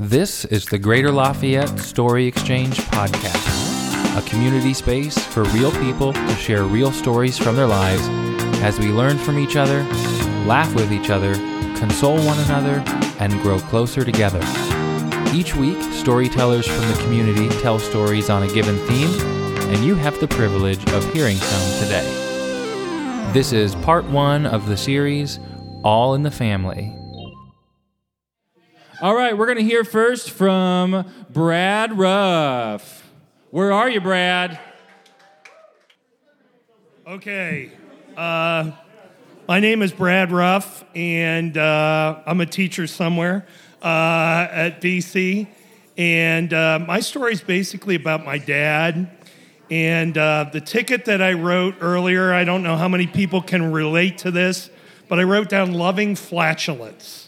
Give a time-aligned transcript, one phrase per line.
[0.00, 6.34] This is the Greater Lafayette Story Exchange Podcast, a community space for real people to
[6.36, 8.06] share real stories from their lives
[8.62, 9.82] as we learn from each other,
[10.46, 11.34] laugh with each other,
[11.80, 12.80] console one another,
[13.18, 14.40] and grow closer together.
[15.34, 19.20] Each week, storytellers from the community tell stories on a given theme,
[19.72, 23.32] and you have the privilege of hearing some today.
[23.32, 25.40] This is part one of the series,
[25.82, 26.97] All in the Family.
[29.00, 33.08] All right, we're going to hear first from Brad Ruff.
[33.50, 34.58] Where are you, Brad?
[37.06, 37.70] Okay.
[38.16, 38.72] Uh,
[39.46, 43.46] my name is Brad Ruff, and uh, I'm a teacher somewhere
[43.82, 45.46] uh, at BC.
[45.96, 49.16] And uh, my story is basically about my dad.
[49.70, 53.70] And uh, the ticket that I wrote earlier, I don't know how many people can
[53.70, 54.70] relate to this,
[55.08, 57.27] but I wrote down loving flatulence.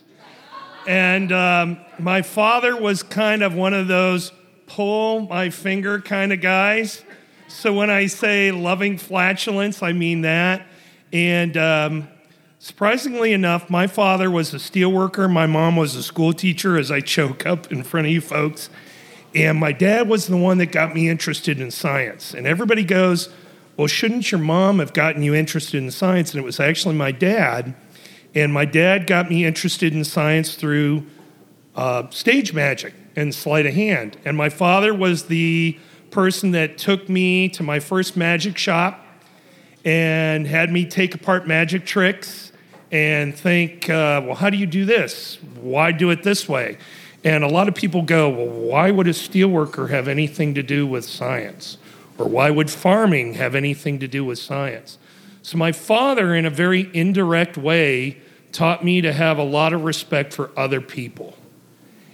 [0.86, 4.32] And um, my father was kind of one of those
[4.66, 7.02] pull my finger kind of guys.
[7.48, 10.66] So when I say loving flatulence, I mean that.
[11.12, 12.08] And um,
[12.60, 15.30] surprisingly enough, my father was a steelworker.
[15.30, 18.70] My mom was a school teacher, as I choke up in front of you folks.
[19.34, 22.32] And my dad was the one that got me interested in science.
[22.32, 23.28] And everybody goes,
[23.76, 26.32] Well, shouldn't your mom have gotten you interested in science?
[26.32, 27.74] And it was actually my dad
[28.34, 31.06] and my dad got me interested in science through
[31.74, 34.16] uh, stage magic and sleight of hand.
[34.24, 35.78] And my father was the
[36.10, 39.04] person that took me to my first magic shop
[39.84, 42.52] and had me take apart magic tricks
[42.92, 45.38] and think, uh, well, how do you do this?
[45.60, 46.76] Why do it this way?
[47.22, 50.86] And a lot of people go, well, why would a steelworker have anything to do
[50.86, 51.78] with science?
[52.18, 54.98] Or why would farming have anything to do with science?
[55.42, 58.18] So, my father, in a very indirect way,
[58.52, 61.36] taught me to have a lot of respect for other people.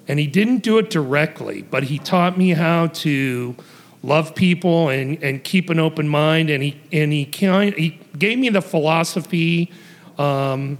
[0.08, 3.56] And he didn't do it directly, but he taught me how to
[4.02, 6.50] love people and, and keep an open mind.
[6.50, 9.72] And he, and he, kind, he gave me the philosophy
[10.18, 10.78] um,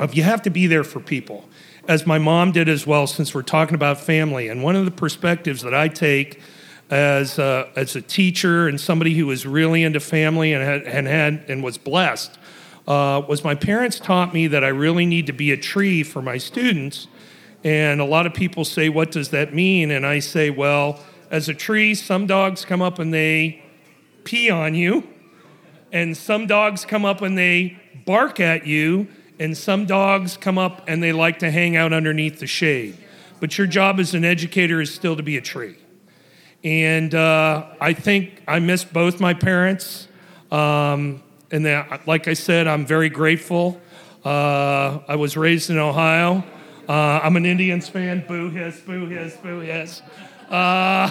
[0.00, 1.48] of you have to be there for people,
[1.86, 4.48] as my mom did as well, since we're talking about family.
[4.48, 6.40] And one of the perspectives that I take
[6.90, 11.06] as a, as a teacher and somebody who was really into family and had, and
[11.06, 12.38] had and was blessed
[12.88, 16.22] uh, was my parents taught me that I really need to be a tree for
[16.22, 17.06] my students.
[17.62, 19.90] And a lot of people say, What does that mean?
[19.90, 20.98] And I say, Well,
[21.30, 23.62] as a tree, some dogs come up and they
[24.24, 25.06] pee on you,
[25.92, 29.06] and some dogs come up and they bark at you,
[29.38, 32.96] and some dogs come up and they like to hang out underneath the shade.
[33.38, 35.76] But your job as an educator is still to be a tree.
[36.64, 40.08] And uh, I think I miss both my parents.
[40.50, 43.80] Um, and that, like I said, I'm very grateful.
[44.24, 46.42] Uh, I was raised in Ohio.
[46.88, 48.24] Uh, I'm an Indians fan.
[48.26, 50.02] Boo hiss, boo hiss, boo hiss.
[50.50, 51.10] Uh,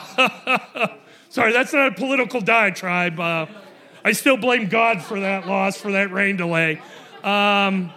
[1.30, 3.20] sorry, that's not a political diatribe.
[3.20, 3.46] Uh,
[4.04, 6.82] I still blame God for that loss, for that rain delay.
[7.24, 7.92] Um,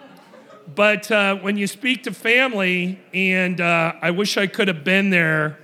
[0.74, 5.58] but uh, when you speak to family, and I wish I could have been there,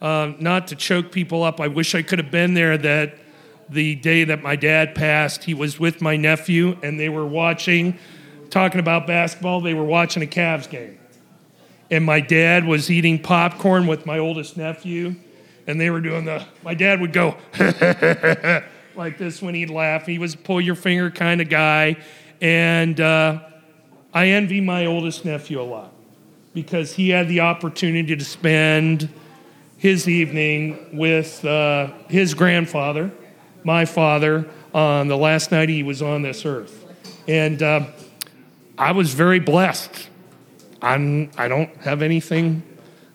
[0.00, 3.14] uh, not to choke people up, I wish I could have been there that
[3.68, 7.98] the day that my dad passed, he was with my nephew and they were watching,
[8.50, 10.98] talking about basketball, they were watching a Cavs game.
[11.90, 15.16] And my dad was eating popcorn with my oldest nephew,
[15.66, 17.36] and they were doing the, my dad would go
[18.94, 20.06] like this when he'd laugh.
[20.06, 21.96] He was pull your finger kind of guy.
[22.40, 23.40] And uh,
[24.14, 25.92] I envy my oldest nephew a lot
[26.54, 29.08] because he had the opportunity to spend
[29.80, 33.10] his evening with uh, his grandfather
[33.64, 36.84] my father on the last night he was on this earth.
[37.26, 37.86] And uh,
[38.76, 40.10] I was very blessed.
[40.82, 42.62] I'm, I don't have anything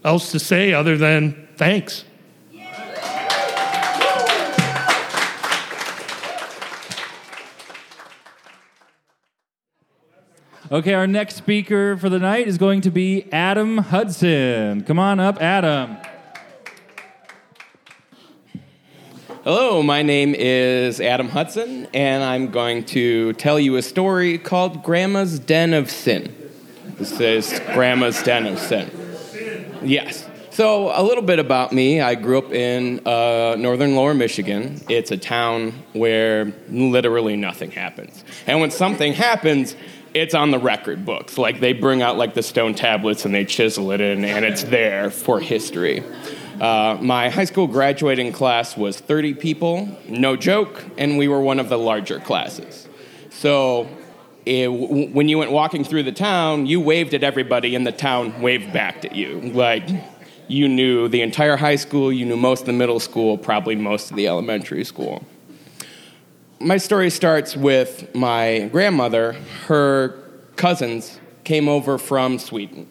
[0.04, 2.04] else to say other than thanks.
[10.72, 14.84] Okay, our next speaker for the night is going to be Adam Hudson.
[14.84, 15.98] Come on up, Adam.
[19.46, 24.82] Hello, my name is Adam Hudson, and I'm going to tell you a story called
[24.82, 26.34] Grandma's Den of Sin.
[26.98, 28.90] This is Grandma's Den of Sin.
[29.84, 30.28] Yes.
[30.50, 32.02] So, a little bit about me.
[32.02, 34.82] I grew up in uh, northern lower Michigan.
[34.90, 38.24] It's a town where literally nothing happens.
[38.48, 39.76] And when something happens,
[40.16, 41.38] it's on the record books.
[41.38, 44.64] Like they bring out like the stone tablets and they chisel it in, and it's
[44.64, 46.04] there for history.
[46.60, 51.60] Uh, my high school graduating class was 30 people, no joke, and we were one
[51.60, 52.88] of the larger classes.
[53.30, 53.90] So
[54.46, 58.42] it, when you went walking through the town, you waved at everybody, and the town
[58.42, 59.42] waved back at you.
[59.42, 59.90] Like,
[60.48, 64.12] you knew the entire high school, you knew most of the middle school, probably most
[64.12, 65.26] of the elementary school.
[66.60, 69.34] My story starts with my grandmother.
[69.66, 70.18] Her
[70.56, 72.88] cousins came over from Sweden.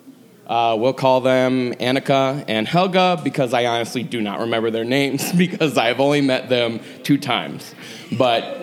[0.46, 5.32] Uh, we'll call them Annika and Helga because I honestly do not remember their names
[5.36, 7.74] because I've only met them two times.
[8.12, 8.60] But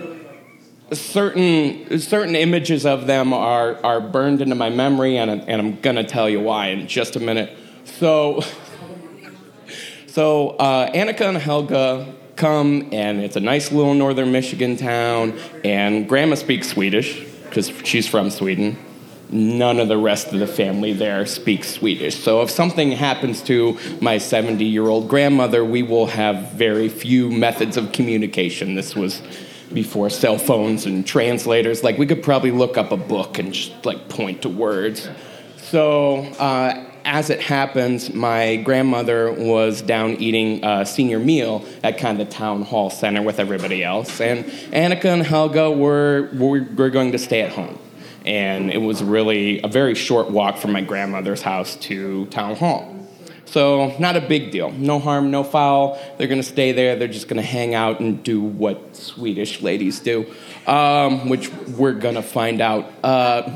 [0.93, 6.03] certain certain images of them are are burned into my memory, and, and I'm gonna
[6.03, 7.57] tell you why in just a minute.
[7.85, 8.43] So,
[10.07, 16.07] so uh, Annika and Helga come, and it's a nice little northern Michigan town, and
[16.07, 18.77] Grandma speaks Swedish because she's from Sweden
[19.31, 22.21] none of the rest of the family there speaks Swedish.
[22.21, 27.29] So if something happens to my 70 year old grandmother, we will have very few
[27.29, 28.75] methods of communication.
[28.75, 29.21] This was
[29.73, 31.83] before cell phones and translators.
[31.83, 35.09] Like we could probably look up a book and just like point to words.
[35.57, 42.19] So uh, as it happens, my grandmother was down eating a senior meal at kind
[42.19, 44.43] of the town hall center with everybody else, and
[44.73, 47.79] Annika and Helga were, were, were going to stay at home
[48.25, 52.95] and it was really a very short walk from my grandmother's house to town hall.
[53.45, 54.71] So, not a big deal.
[54.71, 55.99] No harm, no foul.
[56.17, 56.95] They're going to stay there.
[56.95, 60.25] They're just going to hang out and do what Swedish ladies do,
[60.67, 62.89] um, which we're going to find out.
[63.03, 63.51] Uh,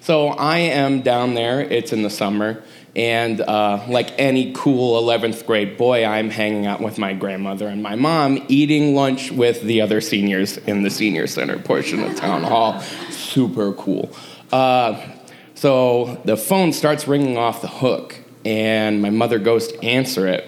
[0.00, 1.60] so, I am down there.
[1.60, 2.64] It's in the summer.
[2.94, 7.82] And uh, like any cool 11th grade boy, I'm hanging out with my grandmother and
[7.82, 12.42] my mom, eating lunch with the other seniors in the senior center portion of town
[12.42, 14.10] hall super cool.
[14.52, 15.00] Uh,
[15.54, 20.46] so the phone starts ringing off the hook, and my mother goes to answer it,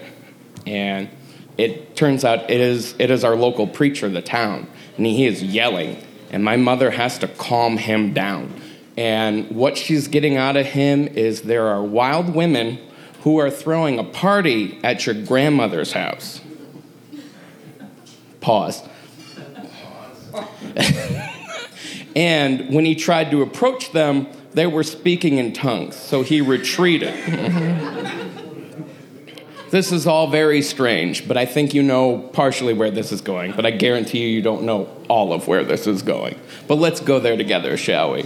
[0.67, 1.09] and
[1.57, 5.25] it turns out it is, it is our local preacher of the town, and he
[5.25, 8.53] is yelling, and my mother has to calm him down.
[8.97, 12.79] And what she's getting out of him is there are wild women
[13.21, 16.41] who are throwing a party at your grandmother's house.
[18.39, 18.83] Pause.
[22.15, 27.13] And when he tried to approach them, they were speaking in tongues, so he retreated.
[29.69, 33.51] this is all very strange, but I think you know partially where this is going,
[33.51, 36.39] but I guarantee you you don't know all of where this is going.
[36.69, 38.25] But let's go there together, shall we?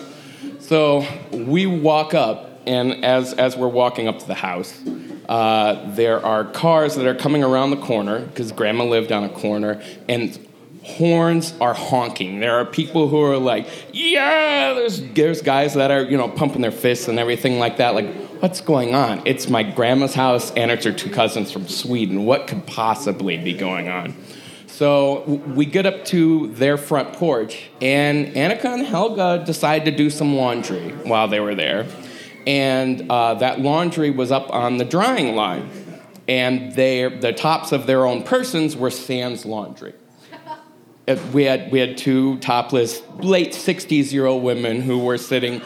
[0.69, 4.79] So we walk up, and as, as we're walking up to the house,
[5.27, 9.29] uh, there are cars that are coming around the corner because grandma lived on a
[9.29, 10.37] corner, and
[10.83, 12.39] horns are honking.
[12.39, 16.61] There are people who are like, yeah, there's, there's guys that are, you know, pumping
[16.61, 17.95] their fists and everything like that.
[17.95, 19.23] Like, what's going on?
[19.25, 22.25] It's my grandma's house and it's her two cousins from Sweden.
[22.25, 24.13] What could possibly be going on?
[24.69, 25.23] So
[25.55, 30.35] we get up to their front porch, and Annika and Helga decide to do some
[30.35, 31.85] laundry while they were there.
[32.47, 35.69] And uh, that laundry was up on the drying line.
[36.27, 39.93] And they, the tops of their own persons were Sam's laundry.
[41.09, 45.61] Uh, we had we had two topless late 60s year old women who were sitting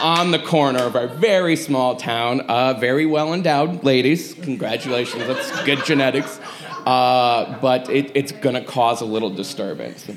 [0.00, 5.64] on the corner of our very small town uh, very well endowed ladies congratulations that's
[5.64, 6.40] good genetics
[6.86, 10.08] uh, but it, it's going to cause a little disturbance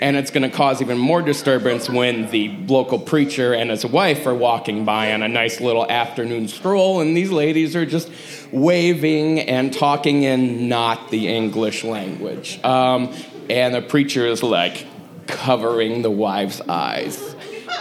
[0.00, 4.26] and it's going to cause even more disturbance when the local preacher and his wife
[4.26, 8.10] are walking by on a nice little afternoon stroll and these ladies are just
[8.50, 13.14] waving and talking in not the english language um,
[13.48, 14.86] and the preacher is like
[15.26, 17.34] covering the wife's eyes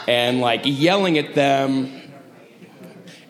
[0.07, 2.01] and like yelling at them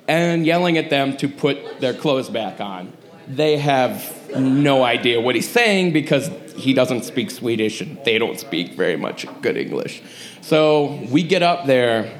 [0.07, 2.91] and yelling at them to put their clothes back on.
[3.35, 8.39] They have no idea what he's saying because he doesn't speak Swedish and they don't
[8.39, 10.01] speak very much good English.
[10.41, 12.17] So we get up there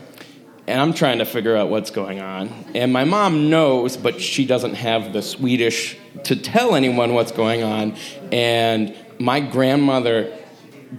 [0.67, 2.49] and I'm trying to figure out what's going on.
[2.75, 7.61] And my mom knows, but she doesn't have the Swedish to tell anyone what's going
[7.61, 7.95] on.
[8.31, 10.37] And my grandmother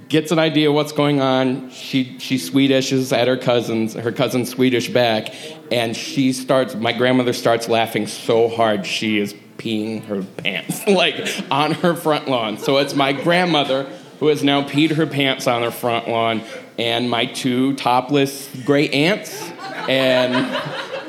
[0.08, 1.70] gets an idea what's going on.
[1.70, 5.34] She she Swedishes at her cousins, her cousin's Swedish back,
[5.70, 6.74] and she starts.
[6.74, 12.28] My grandmother starts laughing so hard she is peeing her pants like on her front
[12.28, 12.58] lawn.
[12.58, 13.84] So it's my grandmother
[14.18, 16.42] who has now peed her pants on her front lawn,
[16.78, 19.50] and my two topless great aunts,
[19.88, 20.34] and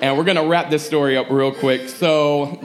[0.01, 1.89] and we're gonna wrap this story up real quick.
[1.89, 2.60] So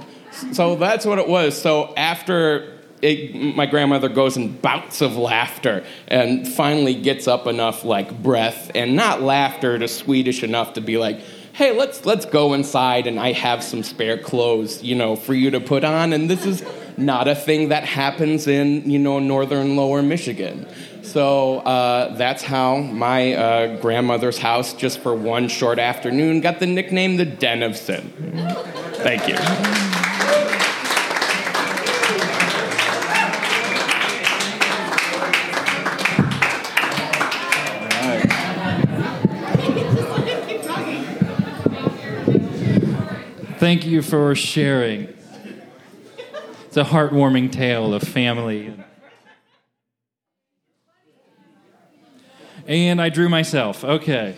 [0.52, 1.61] so that's what it was.
[1.61, 7.85] So after it, my grandmother goes in bouts of laughter and finally gets up enough
[7.85, 11.21] like breath and not laughter to Swedish enough to be like,
[11.58, 15.50] hey, let's let's go inside and I have some spare clothes, you know, for you
[15.50, 16.12] to put on.
[16.12, 16.62] And this is
[16.96, 20.68] not a thing that happens in you know northern lower Michigan.
[21.02, 26.66] So uh, that's how my uh, grandmother's house, just for one short afternoon, got the
[26.66, 28.12] nickname the Den of Sin.
[28.94, 29.88] Thank you.
[43.58, 45.12] Thank you for sharing.
[46.66, 48.72] It's a heartwarming tale of family.
[52.68, 53.82] And I drew myself.
[53.82, 54.36] Okay.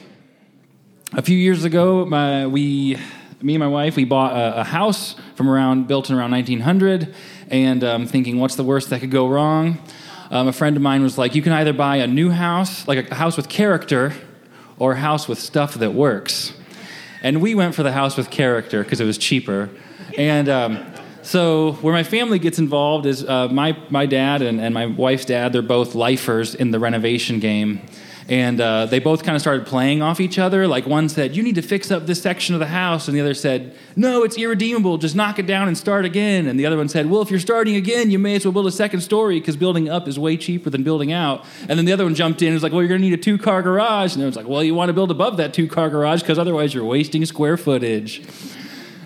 [1.12, 2.96] A few years ago, my, we,
[3.42, 7.14] me and my wife, we bought a, a house from around built in around 1900,
[7.48, 9.78] and um, thinking, what's the worst that could go wrong?
[10.30, 13.10] Um, a friend of mine was like, you can either buy a new house, like
[13.10, 14.14] a house with character,
[14.78, 16.54] or a house with stuff that works.
[17.22, 19.70] And we went for the house with character because it was cheaper.
[20.16, 20.84] And um,
[21.22, 25.26] so, where my family gets involved is uh, my, my dad and, and my wife's
[25.26, 27.80] dad, they're both lifers in the renovation game
[28.30, 30.68] and uh, they both kind of started playing off each other.
[30.68, 33.20] Like one said, "You need to fix up this section of the house," and the
[33.20, 34.98] other said, "No, it's irredeemable.
[34.98, 37.40] Just knock it down and start again." And the other one said, "Well, if you're
[37.40, 40.36] starting again, you may as well build a second story because building up is way
[40.36, 42.82] cheaper than building out." And then the other one jumped in and was like, "Well,
[42.82, 44.92] you're going to need a two-car garage," and it was like, "Well, you want to
[44.92, 48.22] build above that two-car garage because otherwise you're wasting square footage."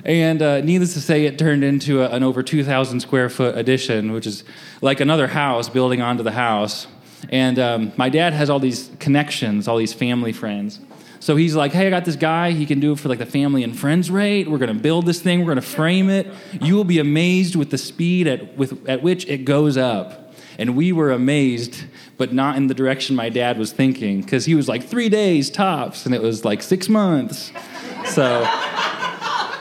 [0.04, 4.12] And uh, needless to say, it turned into a, an over 2,000 square foot addition,
[4.12, 4.44] which is
[4.82, 6.86] like another house building onto the house.
[7.30, 10.80] And um, my dad has all these connections, all these family friends.
[11.20, 12.50] So he's like, hey, I got this guy.
[12.50, 14.46] He can do it for like the family and friends rate.
[14.46, 15.38] We're going to build this thing.
[15.40, 16.26] We're going to frame it.
[16.60, 20.34] You will be amazed with the speed at, with, at which it goes up.
[20.58, 21.84] And we were amazed,
[22.18, 25.50] but not in the direction my dad was thinking, because he was like, three days
[25.50, 27.50] tops, and it was like six months.
[28.04, 28.46] So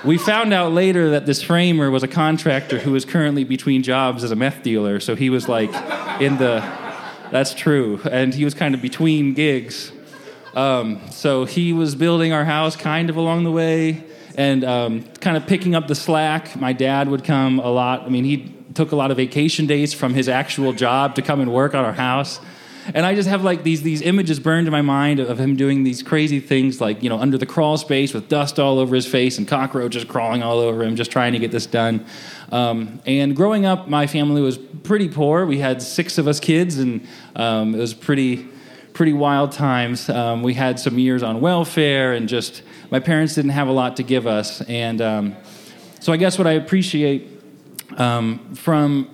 [0.04, 4.24] we found out later that this framer was a contractor who was currently between jobs
[4.24, 5.00] as a meth dealer.
[5.00, 5.70] So he was like
[6.22, 6.62] in the
[7.34, 8.00] that's true.
[8.12, 9.92] And he was kind of between gigs.
[10.54, 14.04] Um, so he was building our house kind of along the way
[14.36, 16.56] and um, kind of picking up the slack.
[16.56, 18.04] My dad would come a lot.
[18.04, 21.42] I mean, he took a lot of vacation days from his actual job to come
[21.42, 22.40] and work on our house.
[22.94, 25.84] And I just have like these these images burned in my mind of him doing
[25.84, 29.06] these crazy things, like you know, under the crawl space with dust all over his
[29.06, 32.06] face and cockroaches crawling all over him, just trying to get this done.
[32.52, 35.46] Um, and growing up, my family was pretty poor.
[35.46, 38.48] We had six of us kids, and um, it was pretty
[38.94, 40.10] pretty wild times.
[40.10, 43.98] Um, we had some years on welfare, and just my parents didn't have a lot
[43.98, 44.62] to give us.
[44.62, 45.36] And um,
[46.00, 47.28] so, I guess what I appreciate
[47.98, 49.10] um, from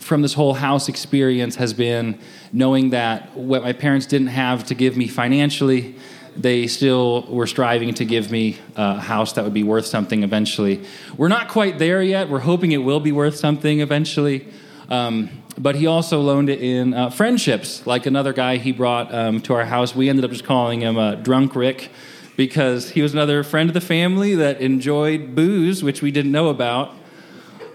[0.00, 2.18] from this whole house experience has been
[2.52, 5.94] knowing that what my parents didn't have to give me financially,
[6.36, 10.84] they still were striving to give me a house that would be worth something eventually.
[11.16, 12.28] We're not quite there yet.
[12.28, 14.48] We're hoping it will be worth something eventually.
[14.88, 15.28] Um,
[15.58, 19.54] but he also loaned it in uh, friendships, like another guy he brought um, to
[19.54, 19.94] our house.
[19.94, 21.90] We ended up just calling him uh, Drunk Rick
[22.36, 26.48] because he was another friend of the family that enjoyed booze, which we didn't know
[26.48, 26.94] about.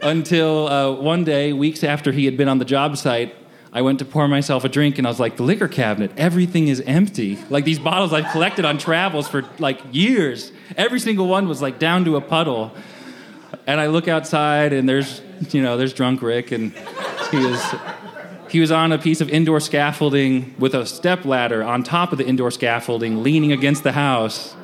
[0.01, 3.35] Until uh, one day, weeks after he had been on the job site,
[3.75, 6.69] I went to pour myself a drink and I was like, the liquor cabinet, everything
[6.69, 7.37] is empty.
[7.49, 11.77] Like these bottles I've collected on travels for like years, every single one was like
[11.77, 12.73] down to a puddle.
[13.67, 15.21] And I look outside and there's,
[15.51, 16.71] you know, there's drunk Rick and
[17.31, 17.75] he was
[18.47, 22.17] he was on a piece of indoor scaffolding with a step ladder on top of
[22.17, 24.55] the indoor scaffolding leaning against the house.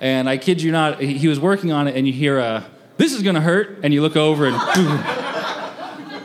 [0.00, 2.64] And I kid you not, he was working on it and you hear a
[3.00, 5.20] this is going to hurt and you look over and boom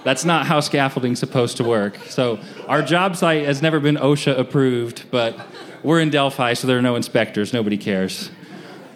[0.05, 1.97] that's not how scaffolding's supposed to work.
[2.09, 5.35] So our job site has never been OSHA approved, but
[5.81, 7.53] we're in Delphi, so there are no inspectors.
[7.53, 8.29] Nobody cares.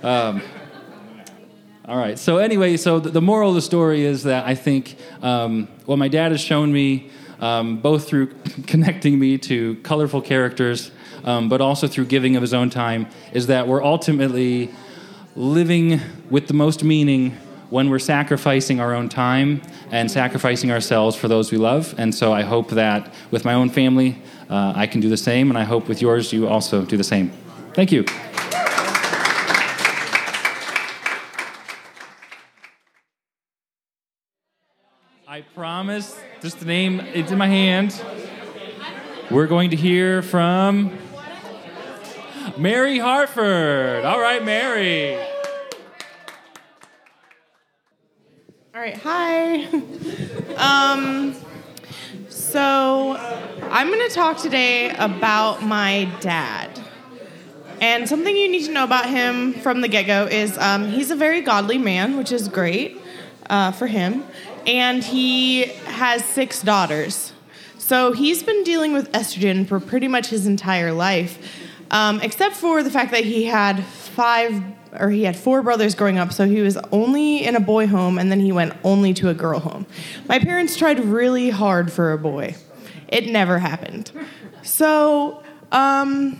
[0.03, 0.43] Um,
[1.86, 2.19] all right.
[2.19, 6.09] So anyway, so the, moral of the story is that I think um, what my
[6.09, 7.09] dad has shown me,
[7.39, 8.27] um, both through
[8.67, 10.91] connecting me to colorful characters,
[11.24, 14.69] um, but also through giving of his own time, is that we're ultimately
[15.36, 17.36] living with the most meaning
[17.70, 19.62] when we're sacrificing our own time
[19.92, 21.94] and sacrificing ourselves for those we love.
[21.98, 25.50] And so I hope that with my own family, uh, I can do the same.
[25.50, 27.32] And I hope with yours, you also do the same.
[27.74, 28.06] Thank you.
[35.28, 38.02] I promise, just the name, it's in my hand.
[39.30, 40.98] We're going to hear from
[42.58, 44.06] Mary Hartford.
[44.06, 45.20] All right, Mary.
[48.79, 49.65] All right, hi.
[50.55, 51.36] um,
[52.29, 53.17] so
[53.69, 56.79] I'm going to talk today about my dad.
[57.81, 61.12] And something you need to know about him from the get go is um, he's
[61.12, 62.98] a very godly man, which is great
[63.50, 64.24] uh, for him.
[64.65, 67.33] And he has six daughters.
[67.79, 71.38] So he's been dealing with estrogen for pretty much his entire life,
[71.91, 74.63] um, except for the fact that he had five
[74.98, 78.17] or he had four brothers growing up, so he was only in a boy home
[78.17, 79.86] and then he went only to a girl home.
[80.27, 82.55] My parents tried really hard for a boy,
[83.08, 84.12] it never happened.
[84.63, 86.38] So, um,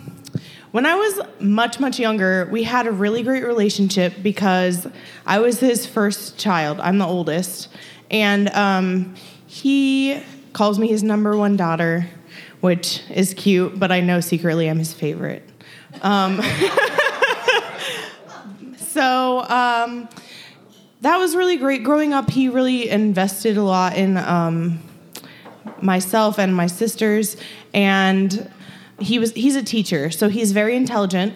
[0.72, 4.86] when I was much, much younger, we had a really great relationship because
[5.26, 6.78] I was his first child.
[6.78, 7.68] I'm the oldest.
[8.08, 9.16] And um,
[9.46, 12.08] he calls me his number one daughter,
[12.60, 15.42] which is cute, but I know secretly I'm his favorite.
[16.02, 16.36] Um,
[19.00, 20.10] so um,
[21.00, 21.82] that was really great.
[21.82, 24.78] Growing up, he really invested a lot in um,
[25.80, 27.38] myself and my sisters,
[27.72, 28.52] and
[28.98, 31.32] he was he's a teacher, so he's very intelligent,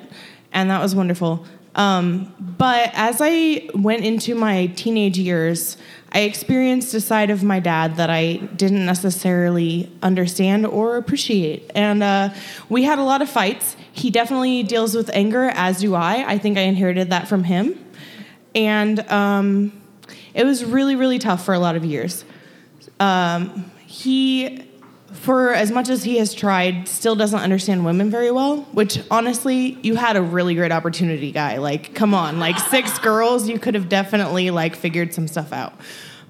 [0.53, 1.47] and that was wonderful.
[1.75, 5.77] Um, but as I went into my teenage years,
[6.13, 11.71] I experienced a side of my dad that I didn't necessarily understand or appreciate.
[11.75, 12.29] And uh,
[12.69, 13.77] we had a lot of fights.
[13.93, 16.25] He definitely deals with anger, as do I.
[16.29, 17.77] I think I inherited that from him.
[18.55, 19.73] And um,
[20.35, 22.25] it was really, really tough for a lot of years.
[23.01, 24.63] Um, he
[25.15, 29.79] for as much as he has tried, still doesn't understand women very well, which honestly,
[29.83, 31.59] you had a really great opportunity, guy.
[31.59, 35.75] Like, come on, like six girls, you could have definitely like figured some stuff out.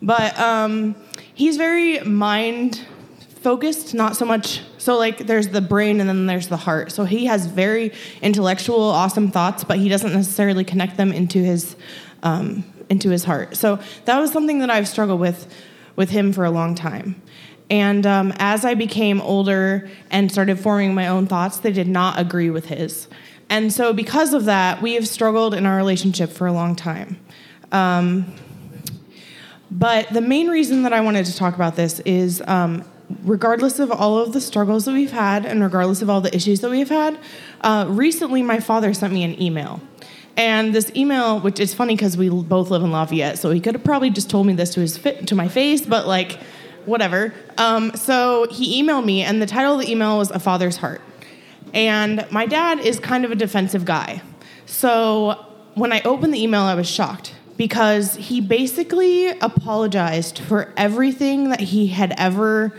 [0.00, 0.94] But um,
[1.34, 2.84] he's very mind
[3.40, 4.60] focused, not so much.
[4.78, 6.92] So like, there's the brain and then there's the heart.
[6.92, 11.76] So he has very intellectual, awesome thoughts, but he doesn't necessarily connect them into his
[12.22, 13.56] um, into his heart.
[13.56, 15.52] So that was something that I've struggled with
[15.96, 17.20] with him for a long time.
[17.70, 22.18] And um, as I became older and started forming my own thoughts, they did not
[22.18, 23.08] agree with his.
[23.48, 27.18] And so, because of that, we have struggled in our relationship for a long time.
[27.72, 28.32] Um,
[29.70, 32.84] but the main reason that I wanted to talk about this is um,
[33.24, 36.60] regardless of all of the struggles that we've had and regardless of all the issues
[36.60, 37.18] that we've had,
[37.62, 39.80] uh, recently my father sent me an email.
[40.36, 43.74] And this email, which is funny because we both live in Lafayette, so he could
[43.74, 46.40] have probably just told me this to his to my face, but like,
[46.86, 47.34] whatever.
[47.58, 51.02] Um, so he emailed me, and the title of the email was A Father's Heart.
[51.72, 54.22] And my dad is kind of a defensive guy.
[54.66, 55.44] So
[55.74, 61.60] when I opened the email, I was shocked because he basically apologized for everything that
[61.60, 62.72] he had ever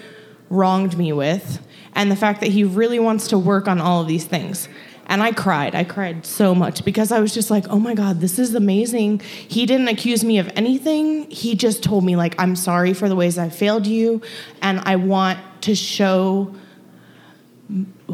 [0.49, 4.07] wronged me with and the fact that he really wants to work on all of
[4.07, 4.67] these things.
[5.07, 5.75] And I cried.
[5.75, 9.19] I cried so much because I was just like, oh my God, this is amazing.
[9.19, 11.29] He didn't accuse me of anything.
[11.29, 14.21] He just told me, like, I'm sorry for the ways I failed you.
[14.61, 16.55] And I want to show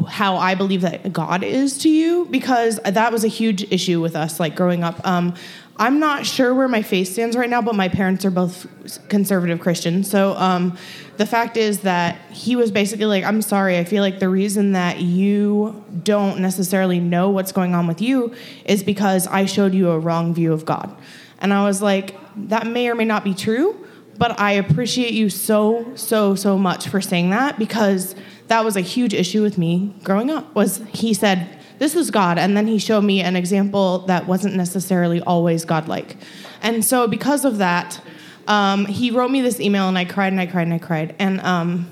[0.08, 4.16] how I believe that God is to you because that was a huge issue with
[4.16, 5.06] us, like growing up.
[5.06, 5.34] Um,
[5.76, 8.66] I'm not sure where my faith stands right now, but my parents are both
[9.08, 10.10] conservative Christians.
[10.10, 10.76] So um,
[11.16, 14.72] the fact is that he was basically like, I'm sorry, I feel like the reason
[14.72, 19.90] that you don't necessarily know what's going on with you is because I showed you
[19.90, 20.94] a wrong view of God.
[21.40, 22.16] And I was like,
[22.48, 23.86] that may or may not be true,
[24.18, 28.14] but I appreciate you so, so, so much for saying that because
[28.48, 32.38] that was a huge issue with me growing up was he said this is God.
[32.38, 36.16] And then he showed me an example that wasn't necessarily always godlike.
[36.62, 38.00] And so, because of that,
[38.46, 41.16] um, he wrote me this email and I cried and I cried and I cried.
[41.18, 41.90] And um,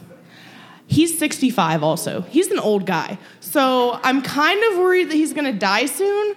[0.90, 2.22] he's 65 also.
[2.22, 3.16] He's an old guy.
[3.38, 6.34] So I'm kind of worried that he's gonna die soon.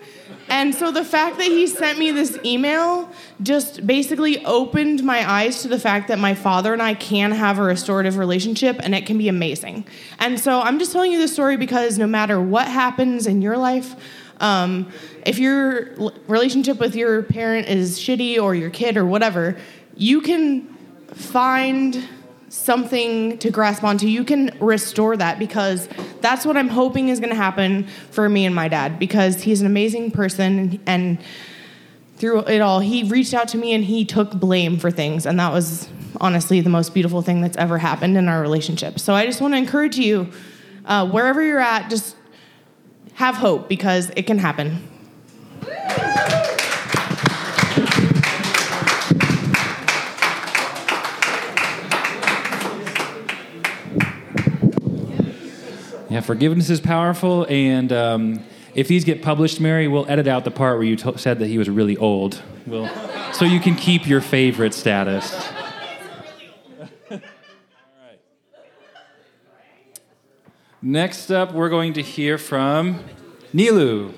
[0.47, 3.09] And so the fact that he sent me this email
[3.41, 7.57] just basically opened my eyes to the fact that my father and I can have
[7.57, 9.85] a restorative relationship and it can be amazing.
[10.19, 13.57] And so I'm just telling you this story because no matter what happens in your
[13.57, 13.95] life,
[14.39, 14.91] um,
[15.25, 15.95] if your
[16.27, 19.57] relationship with your parent is shitty or your kid or whatever,
[19.95, 20.67] you can
[21.07, 22.07] find
[22.53, 25.89] something to grasp onto, you can restore that because
[26.21, 29.59] that's what I'm hoping is going to happen for me and my dad because he's
[29.61, 31.17] an amazing person and
[32.17, 35.25] through it all, he reached out to me and he took blame for things.
[35.25, 35.89] And that was
[36.21, 38.99] honestly the most beautiful thing that's ever happened in our relationship.
[38.99, 40.31] So I just want to encourage you,
[40.85, 42.15] uh, wherever you're at, just
[43.15, 44.87] have hope because it can happen.
[56.13, 58.45] Yeah, forgiveness is powerful, and um,
[58.75, 61.47] if these get published, Mary, we'll edit out the part where you t- said that
[61.47, 62.39] he was really old.
[62.67, 62.87] We'll,
[63.33, 65.49] so you can keep your favorite status.
[70.83, 73.03] Next up, we're going to hear from
[73.51, 74.13] Nilu.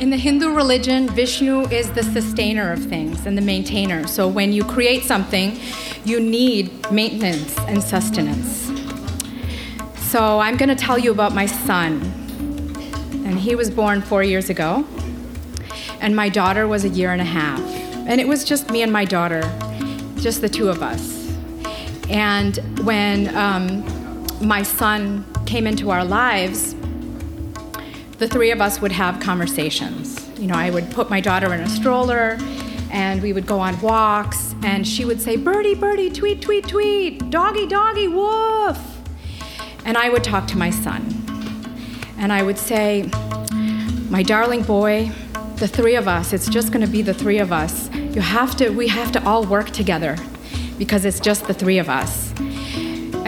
[0.00, 4.06] In the Hindu religion, Vishnu is the sustainer of things and the maintainer.
[4.06, 5.60] So when you create something,
[6.06, 8.72] you need maintenance and sustenance.
[9.98, 12.00] So I'm going to tell you about my son.
[13.26, 14.86] And he was born four years ago.
[16.00, 17.60] And my daughter was a year and a half.
[18.08, 19.42] And it was just me and my daughter,
[20.16, 21.30] just the two of us.
[22.08, 23.84] And when um,
[24.40, 26.74] my son came into our lives,
[28.20, 30.28] the three of us would have conversations.
[30.38, 32.36] You know, I would put my daughter in a stroller
[32.90, 37.30] and we would go on walks and she would say, Birdie, birdie, tweet, tweet, tweet,
[37.30, 38.78] doggy, doggy, woof.
[39.86, 41.02] And I would talk to my son.
[42.18, 43.08] And I would say,
[44.10, 45.10] My darling boy,
[45.56, 47.90] the three of us, it's just gonna be the three of us.
[47.94, 50.18] You have to, we have to all work together
[50.76, 52.34] because it's just the three of us.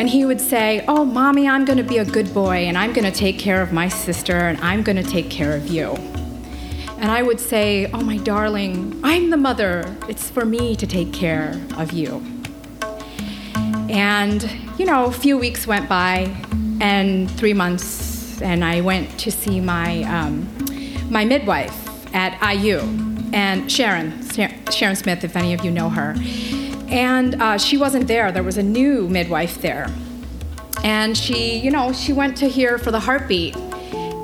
[0.03, 3.13] And he would say, Oh, mommy, I'm gonna be a good boy and I'm gonna
[3.13, 5.93] take care of my sister and I'm gonna take care of you.
[6.99, 9.97] And I would say, Oh, my darling, I'm the mother.
[10.09, 12.21] It's for me to take care of you.
[13.89, 14.43] And,
[14.77, 16.35] you know, a few weeks went by
[16.81, 20.49] and three months, and I went to see my, um,
[21.11, 22.81] my midwife at IU,
[23.33, 24.21] and Sharon,
[24.69, 26.17] Sharon Smith, if any of you know her.
[26.93, 29.91] And uh, she wasn't there, there was a new midwife there.
[30.85, 33.57] And she, you know, she went to hear for the heartbeat,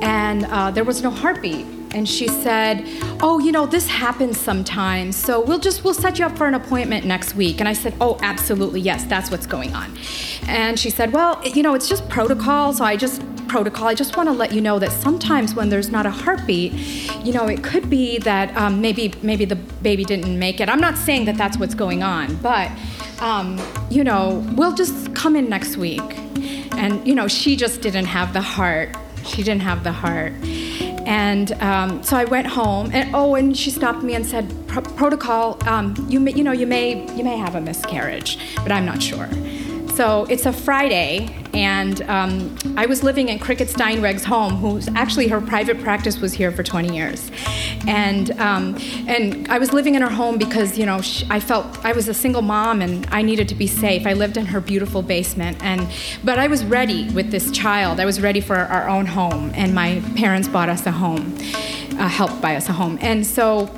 [0.02, 2.85] and uh, there was no heartbeat and she said,
[3.20, 5.16] "Oh, you know, this happens sometimes.
[5.16, 7.94] So we'll just we'll set you up for an appointment next week." And I said,
[8.00, 8.81] "Oh, absolutely.
[8.81, 9.96] Yes, that's what's going on."
[10.46, 13.88] And she said, "Well, you know, it's just protocol, so I just protocol.
[13.88, 16.72] I just want to let you know that sometimes when there's not a heartbeat,
[17.24, 20.68] you know, it could be that um, maybe maybe the baby didn't make it.
[20.68, 22.70] I'm not saying that that's what's going on, but
[23.20, 23.60] um,
[23.90, 26.18] you know, we'll just come in next week."
[26.72, 28.96] And you know, she just didn't have the heart.
[29.24, 30.32] She didn't have the heart.
[31.08, 35.58] And um, so I went home, and oh, and she stopped me and said, "Protocol,
[35.66, 39.02] um, you may, you know, you may, you may have a miscarriage, but I'm not
[39.02, 39.28] sure."
[39.98, 45.26] So it's a Friday, and um, I was living in Cricket Steinweg's home, who's actually
[45.26, 47.32] her private practice was here for 20 years,
[47.86, 51.84] and um, and I was living in her home because you know she, I felt
[51.84, 54.06] I was a single mom and I needed to be safe.
[54.06, 55.88] I lived in her beautiful basement, and
[56.24, 58.00] but I was ready with this child.
[58.00, 61.36] I was ready for our own home, and my parents bought us a home,
[61.98, 63.70] uh, helped buy us a home, and so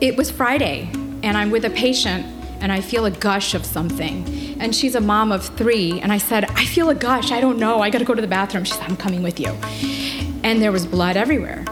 [0.00, 0.90] it was Friday,
[1.22, 2.26] and I'm with a patient
[2.60, 4.56] and I feel a gush of something.
[4.60, 5.98] And she's a mom of three.
[6.00, 7.32] And I said, I feel a gush.
[7.32, 7.80] I don't know.
[7.80, 8.64] I got to go to the bathroom.
[8.64, 9.48] She said, I'm coming with you.
[10.44, 11.64] And there was blood everywhere.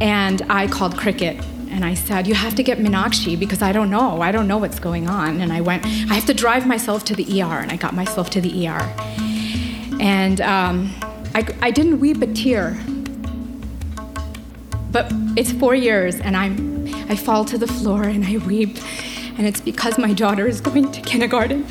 [0.00, 3.90] And I called Cricket and I said, You have to get Meenakshi because I don't
[3.90, 4.22] know.
[4.22, 5.40] I don't know what's going on.
[5.40, 7.60] And I went, I have to drive myself to the ER.
[7.60, 8.94] And I got myself to the ER.
[10.00, 10.94] And um,
[11.34, 12.78] I, I didn't weep a tear.
[14.90, 18.76] But it's four years, and I'm, I fall to the floor and I weep
[19.40, 21.66] and it's because my daughter is going to kindergarten.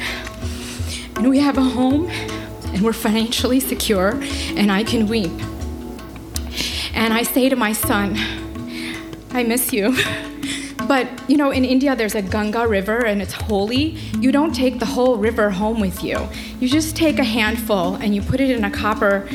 [1.18, 4.20] And we have a home, and we're financially secure,
[4.56, 5.32] and I can weep.
[7.00, 8.18] And I say to my son,
[9.32, 9.96] I miss you.
[10.88, 13.98] But you know, in India, there's a Ganga river and it's holy.
[14.20, 16.28] You don't take the whole river home with you.
[16.60, 19.28] You just take a handful and you put it in a copper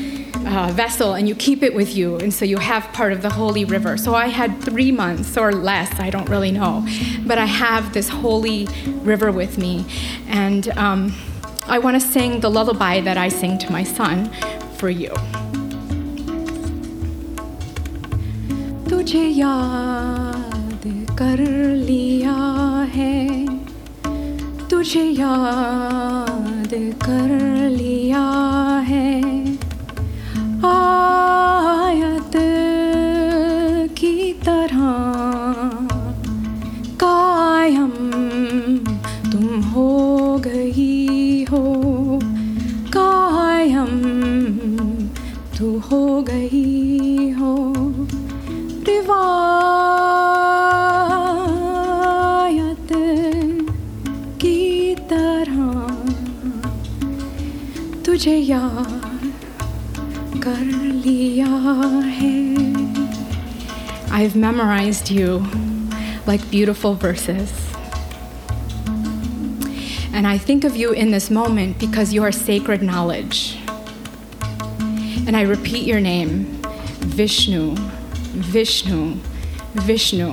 [0.45, 3.29] uh, vessel and you keep it with you, and so you have part of the
[3.29, 3.95] holy river.
[3.95, 6.85] So I had three months or less, I don't really know,
[7.25, 8.67] but I have this holy
[9.03, 9.85] river with me,
[10.27, 11.15] and um,
[11.67, 14.29] I want to sing the lullaby that I sing to my son
[14.77, 15.13] for you.
[19.05, 20.83] तुझे याद
[21.19, 21.39] कर
[21.75, 22.33] लिया
[22.93, 23.45] है।
[24.69, 27.29] तुझे याद कर
[27.69, 28.54] लिया
[58.44, 59.06] तुझे याद
[64.12, 65.46] I've memorized you
[66.26, 67.50] like beautiful verses.
[70.12, 73.56] And I think of you in this moment because you are sacred knowledge.
[75.26, 76.44] And I repeat your name
[77.20, 77.74] Vishnu,
[78.54, 79.14] Vishnu,
[79.90, 80.30] Vishnu.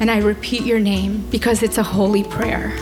[0.00, 2.76] And I repeat your name because it's a holy prayer.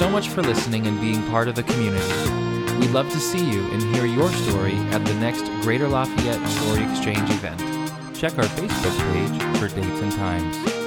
[0.00, 2.08] So much for listening and being part of the community.
[2.78, 6.84] We'd love to see you and hear your story at the next Greater Lafayette Story
[6.84, 7.60] Exchange event.
[8.16, 10.79] Check our Facebook page for dates and times.